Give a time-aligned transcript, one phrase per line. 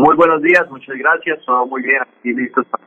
[0.00, 2.84] Muy buenos días, muchas gracias, todo muy bien, aquí listos para...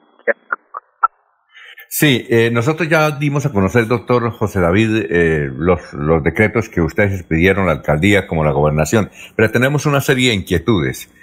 [1.89, 6.79] Sí, eh, nosotros ya dimos a conocer, doctor José David, eh, los, los decretos que
[6.79, 11.13] ustedes pidieron la alcaldía como la gobernación, pero tenemos una serie de inquietudes.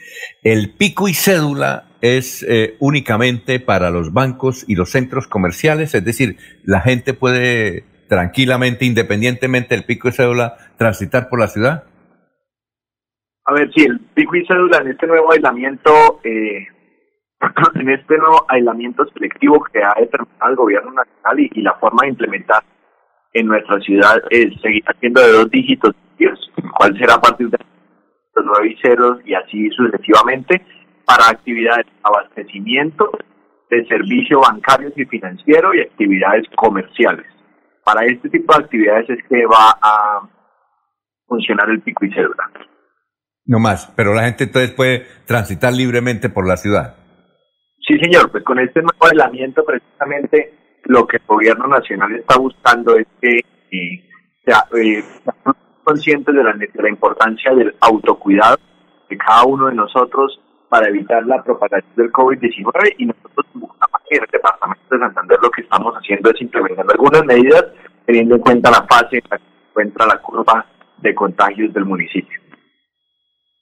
[0.43, 6.05] El pico y cédula es eh, únicamente para los bancos y los centros comerciales, es
[6.05, 11.85] decir, la gente puede tranquilamente, independientemente del pico y cédula, transitar por la ciudad.
[13.49, 16.67] A ver, sí, el pico y cédula en este nuevo aislamiento, eh,
[17.77, 22.11] en este nuevo aislamiento selectivo que ha determinado el gobierno nacional y, la forma de
[22.11, 22.63] implementar
[23.33, 25.95] en nuestra ciudad es seguir haciendo de dos dígitos,
[26.77, 27.57] cuál será a partir de
[28.35, 30.63] los nueve y ceros y así sucesivamente
[31.07, 33.11] para actividades de abastecimiento,
[33.71, 37.25] de servicio bancarios y financiero y actividades comerciales.
[37.83, 40.21] Para este tipo de actividades es que va a
[41.27, 42.51] funcionar el pico y cédula.
[43.49, 46.97] No más, pero la gente entonces puede transitar libremente por la ciudad.
[47.81, 50.53] Sí, señor, pues con este nuevo aislamiento precisamente
[50.85, 54.05] lo que el gobierno nacional está buscando es que eh,
[54.45, 55.03] sea, eh,
[55.83, 58.59] conscientes de la, importancia del autocuidado
[59.09, 63.47] de cada uno de nosotros para evitar la propagación del COVID-19 y nosotros
[64.11, 67.65] en el departamento de Santander lo que estamos haciendo es implementando algunas medidas
[68.05, 70.67] teniendo en cuenta la fase en la que se encuentra la curva
[70.99, 72.41] de contagios del municipio.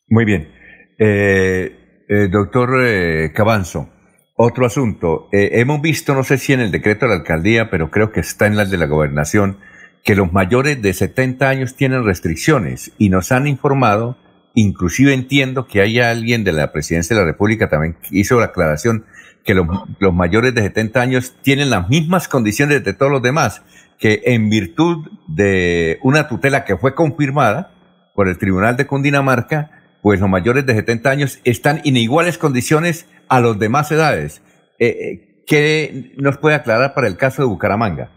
[0.09, 0.53] Muy bien.
[0.99, 3.91] Eh, eh, doctor eh, Cabanzo,
[4.37, 5.29] otro asunto.
[5.33, 8.47] hemos visto, no sé si en el decreto de la alcaldía, pero creo que está
[8.47, 9.59] en las de la gobernación,
[10.05, 14.17] que los mayores de 70 años tienen restricciones y nos han informado,
[14.55, 19.05] inclusive entiendo que hay alguien de la presidencia de la República también hizo la aclaración
[19.45, 19.67] que los,
[19.99, 23.63] los mayores de 70 años tienen las mismas condiciones de todos los demás,
[23.99, 27.73] que en virtud de una tutela que fue confirmada
[28.15, 29.76] por el Tribunal de Cundinamarca,
[30.07, 34.41] pues los mayores de 70 años están en iguales condiciones a los demás edades.
[34.79, 38.09] Eh, eh, ¿Qué nos puede aclarar para el caso de Bucaramanga?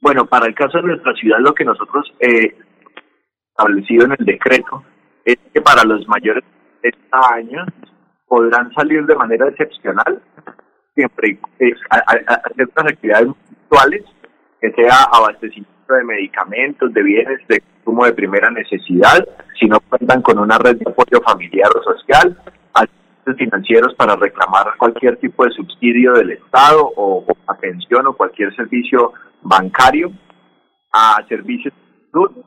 [0.00, 2.56] Bueno, para el caso de nuestra ciudad, lo que nosotros eh,
[3.50, 4.82] establecido en el decreto
[5.24, 6.42] es que para los mayores
[6.82, 7.68] de 70 años
[8.26, 10.20] podrán salir de manera excepcional,
[10.96, 14.02] siempre eh, hacer unas actividades virtuales,
[14.60, 19.26] que sea abastecimiento de medicamentos, de bienes de consumo de primera necesidad,
[19.58, 22.36] si no cuentan con una red de apoyo familiar o social,
[22.72, 28.54] asistencias financieros para reclamar cualquier tipo de subsidio del Estado o, a pensión o cualquier
[28.54, 29.12] servicio
[29.42, 30.12] bancario,
[30.92, 32.44] a servicios de salud,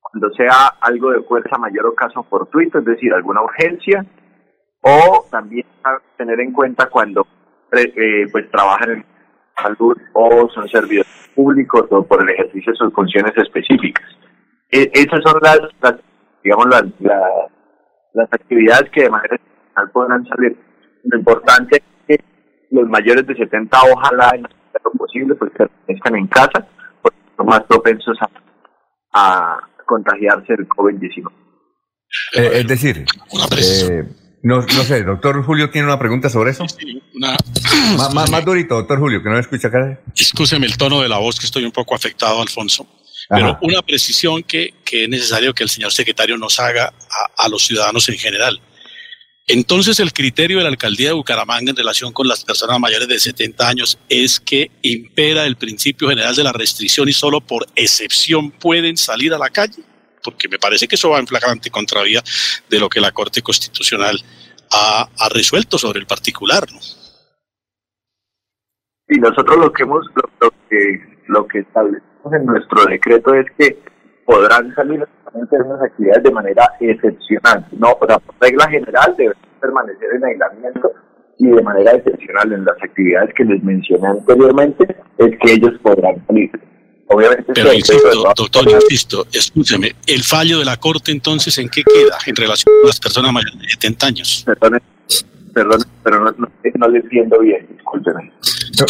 [0.00, 4.04] cuando sea algo de fuerza mayor o caso fortuito, es decir, alguna urgencia,
[4.82, 5.66] o también
[6.16, 7.26] tener en cuenta cuando
[7.72, 9.04] eh, pues trabajan en
[9.56, 14.04] salud o son servidores públicos o por el ejercicio de sus funciones específicas.
[14.70, 15.60] E, esas son las,
[16.42, 16.84] digamos, las,
[18.14, 20.56] las actividades que de manera general podrán salir.
[21.04, 22.24] Lo importante es que
[22.70, 26.66] los mayores de 70, ojalá en lo posible, pues permanezcan en casa,
[27.02, 28.30] porque son más propensos a,
[29.12, 31.30] a contagiarse del COVID-19.
[32.34, 33.04] Eh, es decir,
[33.58, 34.04] eh,
[34.42, 36.66] no, no sé, doctor Julio tiene una pregunta sobre eso.
[36.68, 37.36] Sí, una...
[38.14, 40.00] más, más, durito, doctor Julio, que no me escucha acá.
[40.14, 42.86] Escúcheme el tono de la voz, que estoy un poco afectado, Alfonso.
[43.28, 47.48] Pero una precisión que, que, es necesario que el señor secretario nos haga a, a,
[47.48, 48.60] los ciudadanos en general.
[49.46, 53.18] Entonces, el criterio de la alcaldía de Bucaramanga en relación con las personas mayores de
[53.18, 58.50] 70 años es que impera el principio general de la restricción y solo por excepción
[58.50, 59.82] pueden salir a la calle
[60.24, 62.22] porque me parece que eso va en flagrante contravía
[62.68, 64.18] de lo que la Corte Constitucional
[64.72, 66.80] ha, resuelto sobre el particular, ¿no?
[69.08, 70.04] Y nosotros lo que hemos,
[70.40, 73.78] lo, que lo que establecemos en nuestro decreto es que
[74.24, 80.08] podrán salir unas actividades de manera excepcional, no, o sea, por regla general deben permanecer
[80.14, 80.92] en aislamiento
[81.38, 86.24] y de manera excepcional en las actividades que les mencioné anteriormente es que ellos podrán
[86.26, 86.50] salir.
[87.06, 92.16] Obviamente, Pero insisto, doctor, insisto, escúcheme, ¿el fallo de la Corte entonces en qué queda
[92.26, 94.44] en relación con las personas mayores de 70 años?
[94.46, 94.80] Perdón,
[95.54, 98.30] perdón pero no, no, le entiendo bien, discúlpeme.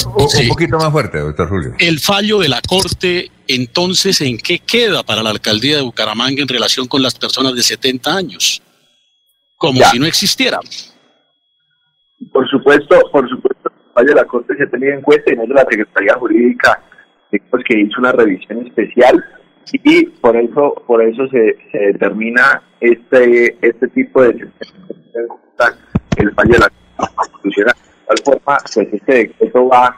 [0.07, 1.75] Un poquito más fuerte, doctor Julio.
[1.79, 6.49] ¿El fallo de la Corte entonces en qué queda para la alcaldía de Bucaramanga en
[6.49, 8.63] relación con las personas de 70 años?
[9.57, 10.59] Como si no existiera.
[12.33, 15.37] Por supuesto, por supuesto, el fallo de la Corte se ha tenido en cuenta y
[15.37, 16.83] no de la Secretaría Jurídica
[17.67, 19.25] que hizo una revisión especial
[19.73, 24.49] y por eso por eso se, se determina este este tipo de
[26.25, 26.71] el fallo de la
[27.15, 27.67] Constitución.
[27.67, 29.97] De tal forma, pues este decreto va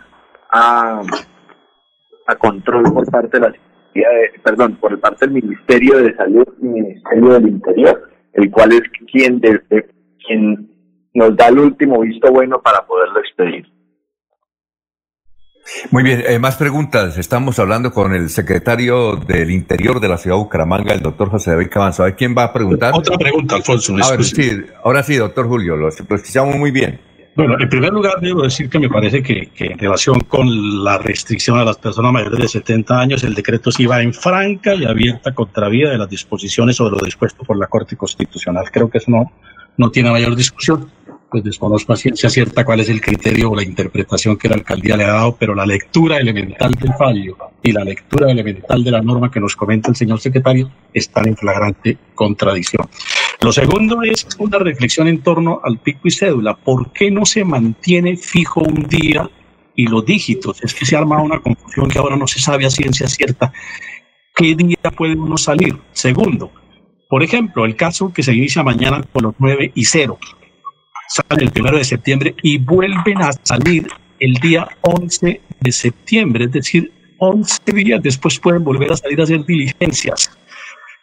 [0.50, 1.00] a,
[2.26, 3.54] a control por parte de la
[3.94, 8.82] de, perdón, por parte del Ministerio de Salud y Ministerio del Interior, el cual es
[9.10, 9.60] quien, de,
[10.26, 10.70] quien
[11.14, 13.66] nos da el último visto bueno para poderlo expedir.
[15.90, 17.18] Muy bien, eh, más preguntas.
[17.18, 21.50] Estamos hablando con el secretario del Interior de la ciudad de Bucaramanga, el doctor José
[21.52, 22.02] David Cabanzo.
[22.02, 22.92] A ver quién va a preguntar.
[22.94, 23.96] Otra pregunta, Alfonso.
[24.22, 27.00] sí, ahora sí, doctor Julio, lo escuchamos muy bien.
[27.36, 31.58] Bueno, en primer lugar, debo decir que me parece que, en relación con la restricción
[31.58, 35.34] a las personas mayores de 70 años, el decreto sí va en franca y abierta
[35.34, 38.64] contravía de las disposiciones sobre lo dispuesto por la Corte Constitucional.
[38.72, 39.30] Creo que eso no,
[39.76, 40.90] no tiene mayor discusión
[41.30, 44.96] pues desconozco a ciencia cierta cuál es el criterio o la interpretación que la alcaldía
[44.96, 49.02] le ha dado, pero la lectura elemental del fallo y la lectura elemental de la
[49.02, 52.88] norma que nos comenta el señor secretario están en flagrante contradicción.
[53.40, 56.56] Lo segundo es una reflexión en torno al pico y cédula.
[56.56, 59.28] ¿Por qué no se mantiene fijo un día
[59.74, 60.62] y los dígitos?
[60.62, 63.52] Es que se arma una confusión que ahora no se sabe a ciencia cierta
[64.34, 65.76] qué día puede uno salir.
[65.92, 66.50] Segundo,
[67.08, 70.18] por ejemplo, el caso que se inicia mañana con los 9 y 0
[71.08, 73.88] salen el primero de septiembre y vuelven a salir
[74.18, 79.24] el día 11 de septiembre, es decir, 11 días después pueden volver a salir a
[79.24, 80.30] hacer diligencias.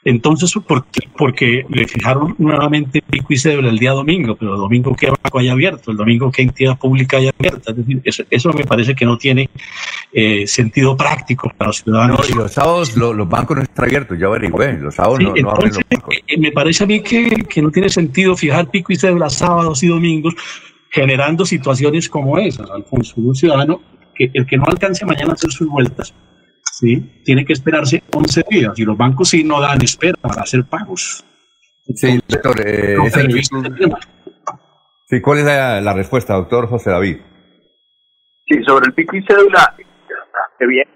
[0.05, 1.07] Entonces, ¿por qué?
[1.17, 5.39] Porque le fijaron nuevamente pico y cédula el día domingo, pero el domingo qué banco
[5.39, 7.71] hay abierto, el domingo qué entidad pública hay abierta.
[7.71, 9.49] Es decir, eso, me parece que no tiene
[10.11, 12.29] eh, sentido práctico para los ciudadanos.
[12.29, 15.79] y los sábados los bancos no están abiertos, ya averigüé, los sábados no, abren los
[15.89, 16.15] bancos.
[16.27, 19.83] Eh, me parece a mí que, que no tiene sentido fijar pico y cédula sábados
[19.83, 20.35] y domingos
[20.89, 23.81] generando situaciones como esas, Alfonso, un ciudadano
[24.13, 26.13] que el que no alcance mañana a hacer sus vueltas
[26.79, 27.21] ¿sí?
[27.23, 31.23] tiene que esperarse 11 días y los bancos sí no dan espera para hacer pagos.
[31.95, 32.55] sí, doctor.
[32.65, 32.97] Eh,
[35.05, 37.17] sí, ¿cuál es la, respuesta, doctor José David?
[38.47, 39.75] Sí, sobre el pico y cédula,
[40.57, 40.91] se viene,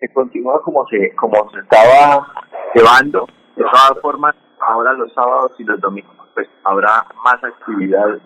[0.00, 2.26] se continúa como se, como se estaba
[2.74, 3.26] llevando.
[3.56, 8.18] De todas formas, ahora los sábados y los domingos, pues habrá más actividad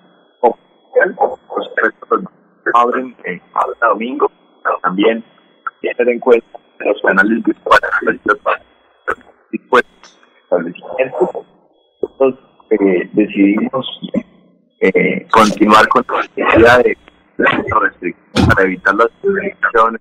[1.05, 3.41] los abren eh,
[3.81, 4.31] domingo,
[4.63, 5.25] pero también
[5.81, 6.62] tener en cuenta
[7.03, 7.91] canales virtuales
[9.69, 9.85] pues
[12.01, 12.39] nosotros
[12.71, 13.87] eh, decidimos
[14.81, 16.97] eh, continuar con la necesidad de
[17.39, 20.01] restricciones para evitar las restricciones,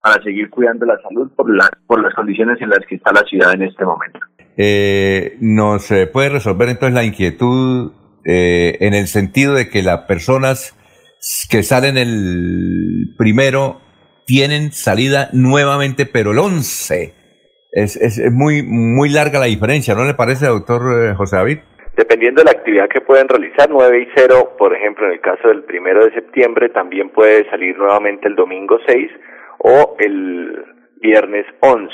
[0.00, 3.22] para seguir cuidando la salud por, la, por las condiciones en las que está la
[3.22, 4.20] ciudad en este momento.
[4.56, 7.92] Eh, ¿Nos puede resolver entonces la inquietud
[8.24, 10.76] eh, en el sentido de que las personas
[11.50, 13.80] que salen el primero
[14.26, 17.14] tienen salida nuevamente, pero el 11.
[17.72, 21.58] Es, es, muy, muy larga la diferencia, ¿no le parece, doctor eh, José David?
[21.96, 25.48] Dependiendo de la actividad que pueden realizar, 9 y 0, por ejemplo, en el caso
[25.48, 29.10] del primero de septiembre, también puede salir nuevamente el domingo 6
[29.58, 30.64] o el
[31.00, 31.92] viernes 11.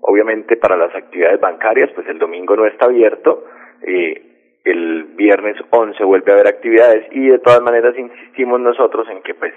[0.00, 3.44] Obviamente para las actividades bancarias, pues el domingo no está abierto,
[3.82, 9.22] eh, el viernes 11 vuelve a haber actividades y de todas maneras insistimos nosotros en
[9.22, 9.52] que pues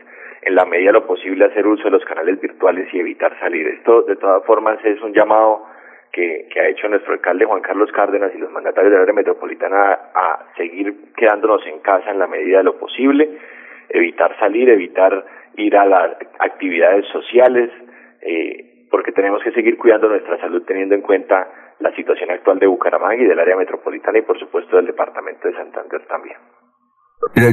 [0.48, 3.68] en la medida de lo posible hacer uso de los canales virtuales y evitar salir.
[3.68, 5.66] Esto de todas formas es un llamado
[6.12, 10.00] que, ha hecho nuestro alcalde Juan Carlos Cárdenas y los mandatarios de la área metropolitana
[10.16, 13.30] a, seguir quedándonos en casa en la medida de lo posible,
[13.90, 15.26] evitar salir, evitar
[15.58, 17.70] ir a las actividades sociales,
[18.22, 21.46] eh, porque tenemos que seguir cuidando nuestra salud teniendo en cuenta
[21.80, 25.56] la situación actual de Bucaramanga y del área metropolitana y por supuesto del departamento de
[25.56, 26.38] Santander también.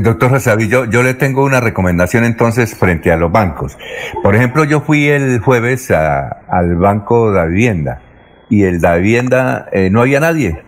[0.03, 3.79] Doctor Rosavi, yo, yo le tengo una recomendación entonces frente a los bancos.
[4.23, 8.03] Por ejemplo, yo fui el jueves al Banco de Vivienda
[8.51, 10.63] y el de Vivienda eh, no había nadie,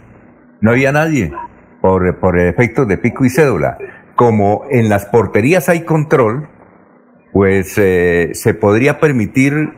[0.62, 1.31] no había nadie
[1.83, 3.76] por, por efectos de pico y cédula.
[4.15, 6.49] Como en las porterías hay control,
[7.33, 9.75] pues eh, se podría permitir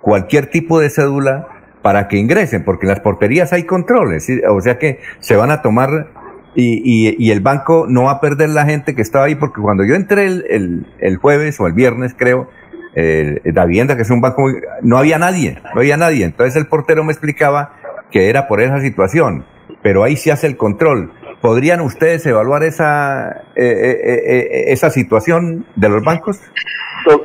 [0.00, 1.48] cualquier tipo de cédula
[1.82, 5.60] para que ingresen, porque en las porterías hay controles, o sea que se van a
[5.60, 6.23] tomar
[6.54, 9.84] y, y, el banco no va a perder la gente que estaba ahí, porque cuando
[9.84, 12.48] yo entré el, el, jueves o el viernes, creo,
[12.94, 14.48] eh, la que es un banco,
[14.82, 16.24] no había nadie, no había nadie.
[16.24, 17.72] Entonces el portero me explicaba
[18.10, 19.44] que era por esa situación,
[19.82, 21.12] pero ahí se hace el control.
[21.40, 26.40] ¿Podrían ustedes evaluar esa, eh, eh, esa situación de los bancos?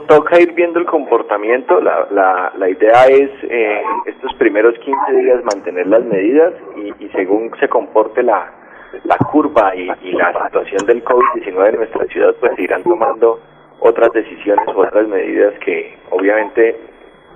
[0.07, 1.79] Toca ir viendo el comportamiento.
[1.79, 3.29] La, la, la idea es
[4.07, 8.58] estos primeros 15 días mantener las medidas y, y según se comporte la,
[9.03, 13.39] la curva y, la situación del COVID-19 en nuestra ciudad, pues se irán tomando
[13.79, 16.75] otras decisiones o otras medidas que obviamente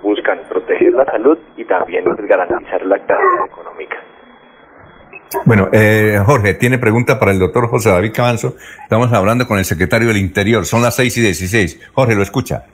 [0.02, 3.96] buscan proteger la salud y también garantizar la actividad económica.
[5.46, 8.54] Bueno, eh, Jorge, tiene pregunta para el doctor José David Cabanzo.
[8.82, 10.64] Estamos hablando con el secretario del Interior.
[10.64, 11.80] Son las seis y dieciséis.
[11.92, 12.64] Jorge, lo escucha.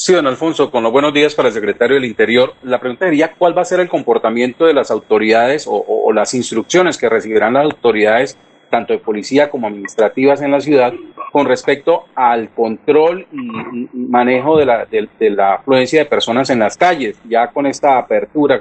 [0.00, 2.54] Sí, don Alfonso, con los buenos días para el secretario del Interior.
[2.62, 6.96] La pregunta sería, ¿cuál va a ser el comportamiento de las autoridades o, las instrucciones
[6.96, 8.38] que recibirán las autoridades
[8.70, 10.92] tanto de policía como administrativas en la ciudad,
[11.32, 16.76] con respecto al control y manejo de la, de, la afluencia de personas en las
[16.76, 18.60] calles, ya con esta apertura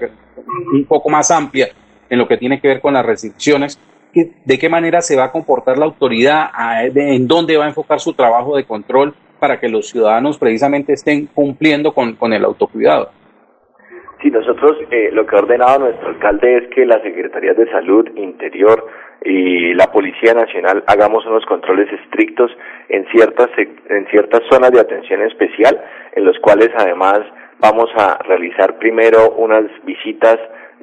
[0.74, 1.70] un poco más amplia
[2.10, 3.80] en lo que tiene que ver con las restricciones,
[4.12, 6.50] de qué manera se va a comportar la autoridad,
[6.96, 11.28] en dónde va a enfocar su trabajo de control para que los ciudadanos precisamente estén
[11.28, 13.10] cumpliendo con, con el autocuidado.
[14.22, 18.08] Sí, nosotros eh, lo que ha ordenado nuestro alcalde es que las Secretarías de Salud,
[18.16, 18.88] Interior
[19.24, 22.52] y la Policía Nacional hagamos unos controles estrictos
[22.90, 25.80] en ciertas, en ciertas zonas de atención especial,
[26.14, 27.22] en los cuales además
[27.60, 30.38] vamos a realizar primero unas visitas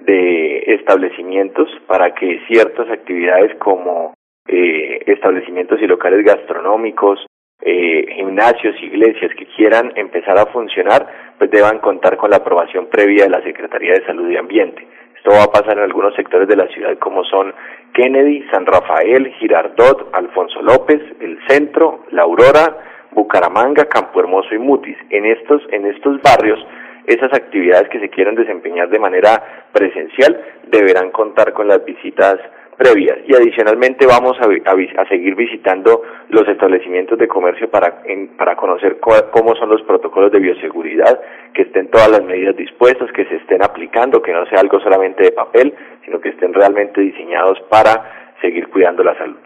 [0.07, 4.15] de establecimientos para que ciertas actividades como
[4.47, 7.27] eh, establecimientos y locales gastronómicos,
[7.61, 13.25] eh, gimnasios, iglesias que quieran empezar a funcionar, pues deban contar con la aprobación previa
[13.25, 14.87] de la Secretaría de Salud y Ambiente.
[15.17, 17.55] Esto va a pasar en algunos sectores de la ciudad como son
[17.95, 22.77] Kennedy, San Rafael, Girardot, Alfonso López, El Centro, La Aurora,
[23.13, 24.99] Bucaramanga, Campo Hermoso y Mutis.
[25.09, 26.59] En estos, en estos barrios,
[27.07, 32.37] esas actividades que se quieran desempeñar de manera presencial deberán contar con las visitas
[32.77, 38.03] previas y adicionalmente vamos a, a, seguir visitando los establecimientos de comercio para,
[38.37, 41.21] para conocer cómo son los protocolos de bioseguridad,
[41.53, 45.25] que estén todas las medidas dispuestas, que se estén aplicando, que no sea algo solamente
[45.25, 49.37] de papel, sino que estén realmente diseñados para seguir cuidando la salud.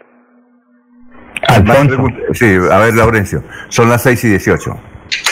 [2.33, 4.71] Sí, a ver, Laurencio, son las 6 y 18.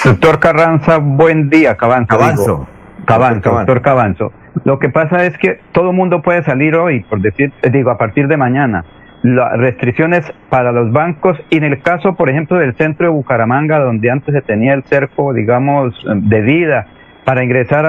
[0.05, 2.17] Doctor Carranza, buen día, Cabanzo.
[2.17, 2.67] Cabanzo.
[3.07, 4.33] Cabanzo, doctor Cabanzo.
[4.65, 7.97] Lo que pasa es que todo mundo puede salir hoy, por decir, eh, digo, a
[7.97, 8.83] partir de mañana.
[9.23, 13.79] Las restricciones para los bancos y en el caso, por ejemplo, del centro de Bucaramanga,
[13.79, 16.87] donde antes se tenía el cerco, digamos, de vida,
[17.25, 17.85] para ingresar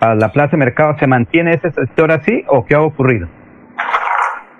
[0.00, 3.26] a, la plaza de mercado, ¿se mantiene ese sector así o qué ha ocurrido?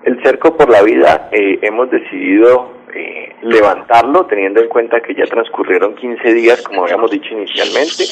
[0.03, 5.25] El cerco por la vida eh, hemos decidido eh, levantarlo teniendo en cuenta que ya
[5.25, 8.03] transcurrieron 15 días, como habíamos dicho inicialmente,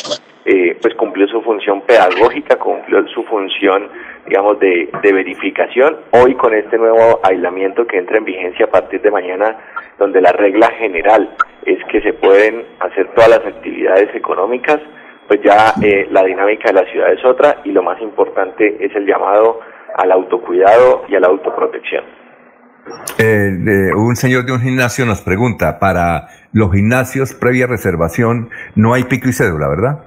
[0.50, 3.90] eh, pues cumplió su función pedagógica, cumplió su función,
[4.26, 5.98] digamos, de, verificación.
[6.12, 9.58] Hoy con este nuevo aislamiento que entra en vigencia a partir de mañana,
[10.00, 11.36] donde la regla general
[11.66, 14.80] es que se pueden hacer todas las actividades económicas,
[15.28, 18.96] pues ya eh, la dinámica de la ciudad es otra y lo más importante es
[18.96, 19.60] el llamado
[19.98, 22.06] al autocuidado y a la autoprotección.
[23.20, 29.04] Eh, un señor de un gimnasio nos pregunta, para los gimnasios previa reservación no hay
[29.04, 30.06] pico y cédula, ¿verdad?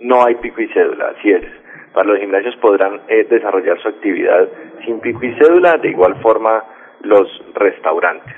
[0.00, 1.44] No hay pico y cédula, así es.
[1.92, 4.48] Para los gimnasios podrán eh, desarrollar su actividad
[4.84, 6.62] sin pico y cédula, de igual forma
[7.02, 8.34] los restaurantes.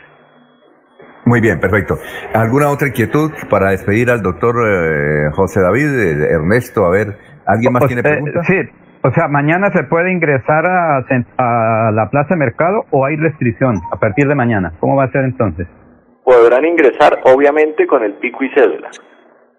[1.26, 1.94] Muy bien, perfecto.
[2.34, 6.84] ¿Alguna otra inquietud para despedir al doctor eh, José David, Ernesto?
[6.86, 8.46] A ver, ¿alguien más tiene preguntas?
[8.46, 8.56] sí,
[9.02, 13.76] o sea, mañana se puede ingresar a, a, la plaza de mercado o hay restricción
[13.92, 14.72] a partir de mañana.
[14.78, 15.66] ¿Cómo va a ser entonces?
[16.24, 18.90] Podrán ingresar, obviamente, con el pico y cédula.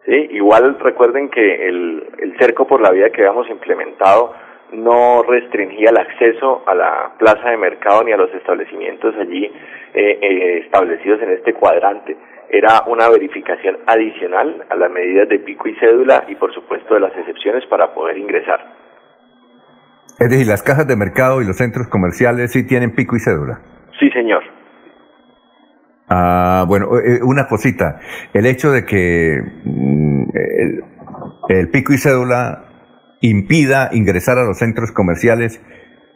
[0.06, 0.28] ¿Sí?
[0.32, 4.34] Igual recuerden que el, el cerco por la vía que habíamos implementado
[4.74, 9.46] no restringía el acceso a la plaza de mercado ni a los establecimientos allí
[9.94, 12.16] eh, eh, establecidos en este cuadrante.
[12.50, 17.02] Era una verificación adicional a las medidas de pico y cédula y por supuesto de
[17.02, 18.60] las excepciones para poder ingresar.
[20.20, 23.60] Es decir, las cajas de mercado y los centros comerciales sí tienen pico y cédula.
[24.00, 24.44] Sí, señor.
[26.14, 28.02] Ah, bueno, eh, eh, una cosita.
[28.34, 30.24] El hecho de que mm,
[31.48, 32.66] el, pico y cédula
[33.22, 35.64] impida ingresar a los centros comerciales,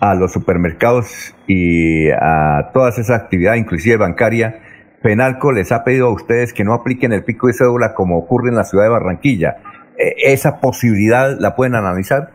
[0.01, 4.59] a los supermercados y a todas esas actividades, inclusive bancaria,
[5.01, 8.49] Penalco les ha pedido a ustedes que no apliquen el pico y cédula como ocurre
[8.49, 9.55] en la ciudad de Barranquilla.
[9.97, 12.31] Eh, ¿Esa posibilidad la pueden analizar?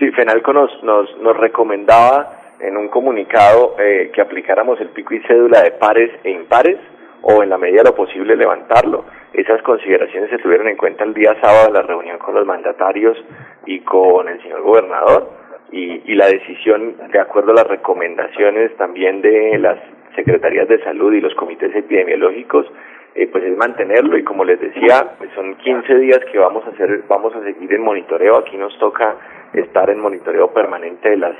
[0.00, 5.20] Sí, FENALCO nos, nos, nos recomendaba en un comunicado eh, que aplicáramos el pico y
[5.20, 6.78] cédula de pares e impares
[7.22, 9.04] o en la medida de lo posible levantarlo.
[9.32, 13.18] Esas consideraciones se tuvieron en cuenta el día sábado en la reunión con los mandatarios
[13.66, 15.30] y con el señor gobernador
[15.72, 19.78] y, y la decisión, de acuerdo a las recomendaciones también de las
[20.14, 22.66] secretarías de salud y los comités epidemiológicos,
[23.14, 26.70] eh, pues es mantenerlo y como les decía, pues son 15 días que vamos a
[26.70, 28.36] hacer, vamos a seguir en monitoreo.
[28.36, 29.16] Aquí nos toca
[29.54, 31.34] estar en monitoreo permanente de las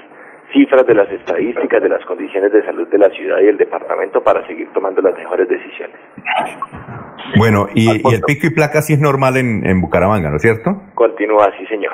[0.52, 4.22] cifras, de las estadísticas, de las condiciones de salud de la ciudad y el departamento
[4.22, 5.96] para seguir tomando las mejores decisiones.
[7.36, 10.82] Bueno, y, el pico y placa sí es normal en, en Bucaramanga, ¿no es cierto?
[10.94, 11.92] Continúa así, señor.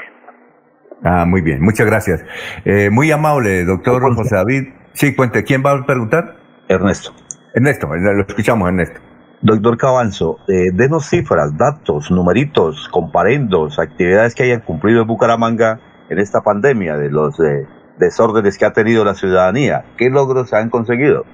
[1.04, 2.24] Ah, muy bien, muchas gracias.
[2.64, 4.68] Eh, muy amable, doctor José David.
[4.92, 6.36] Sí, cuente, ¿quién va a preguntar?
[6.68, 7.12] Ernesto.
[7.54, 9.00] Ernesto, lo escuchamos, Ernesto.
[9.40, 16.20] Doctor Cabanzo, eh, denos cifras, datos, numeritos, comparendos, actividades que hayan cumplido en Bucaramanga en
[16.20, 17.66] esta pandemia de los eh,
[18.02, 19.84] desórdenes que ha tenido la ciudadanía.
[19.96, 21.24] ¿Qué logros han conseguido?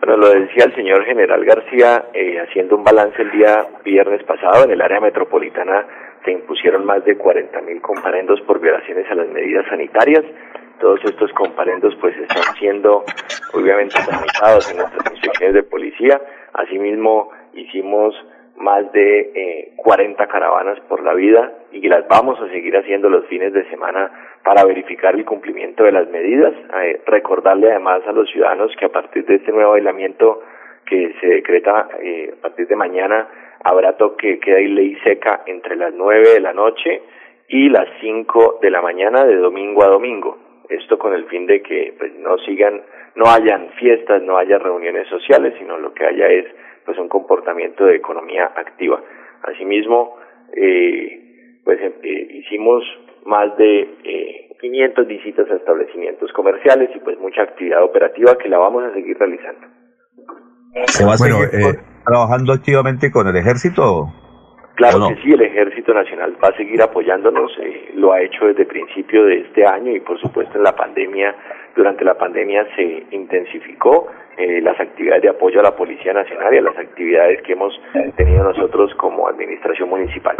[0.00, 4.64] Bueno, lo decía el señor general García, eh, haciendo un balance el día viernes pasado,
[4.64, 5.86] en el área metropolitana
[6.24, 10.24] se impusieron más de 40.000 comparendos por violaciones a las medidas sanitarias.
[10.80, 13.04] Todos estos comparendos pues están siendo
[13.54, 16.20] obviamente tramitados en nuestras inspecciones de policía.
[16.52, 18.14] Asimismo, hicimos
[18.56, 23.26] más de eh, 40 caravanas por la vida y las vamos a seguir haciendo los
[23.26, 24.10] fines de semana
[24.44, 26.52] para verificar el cumplimiento de las medidas.
[26.82, 30.42] Eh, recordarle además a los ciudadanos que a partir de este nuevo aislamiento
[30.84, 33.28] que se decreta eh, a partir de mañana
[33.64, 37.02] habrá toque queda y ley seca entre las 9 de la noche
[37.48, 40.38] y las 5 de la mañana de domingo a domingo.
[40.68, 42.82] Esto con el fin de que pues, no sigan,
[43.14, 46.46] no hayan fiestas, no haya reuniones sociales, sino lo que haya es
[46.84, 49.00] pues un comportamiento de economía activa.
[49.42, 50.16] Asimismo,
[50.54, 52.84] eh, pues eh, hicimos
[53.24, 58.58] más de eh, 500 visitas a establecimientos comerciales y pues mucha actividad operativa que la
[58.58, 59.66] vamos a seguir realizando.
[60.86, 64.06] ¿Se va a seguir eh, trabajando activamente con el ejército?
[64.74, 68.64] Claro que sí, el Ejército Nacional va a seguir apoyándonos, eh, lo ha hecho desde
[68.64, 71.34] principio de este año y por supuesto en la pandemia,
[71.76, 76.58] durante la pandemia se intensificó eh, las actividades de apoyo a la Policía Nacional y
[76.58, 77.78] a las actividades que hemos
[78.16, 80.36] tenido nosotros como Administración Municipal.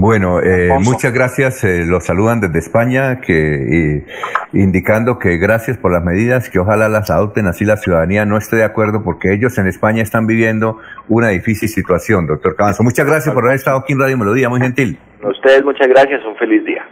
[0.00, 1.64] Bueno, eh, muchas gracias.
[1.64, 4.04] Eh, los saludan desde España, que
[4.52, 8.54] indicando que gracias por las medidas, que ojalá las adopten así la ciudadanía no esté
[8.54, 10.78] de acuerdo, porque ellos en España están viviendo
[11.08, 12.84] una difícil situación, doctor Cabanzo.
[12.84, 14.98] Muchas gracias por haber estado aquí en Radio Melodía, muy gentil.
[15.20, 16.88] A ustedes muchas gracias, un feliz día.